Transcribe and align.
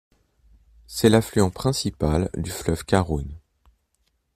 C'est 0.87 1.09
l'affluent 1.09 1.51
principal 1.51 2.31
du 2.35 2.49
fleuve 2.49 2.85
Karoun. 2.85 3.37